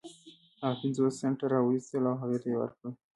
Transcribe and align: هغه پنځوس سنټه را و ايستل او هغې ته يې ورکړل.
هغه 0.61 0.75
پنځوس 0.81 1.13
سنټه 1.21 1.45
را 1.51 1.59
و 1.63 1.67
ايستل 1.73 2.03
او 2.09 2.15
هغې 2.21 2.37
ته 2.41 2.47
يې 2.51 2.57
ورکړل. 2.59 2.91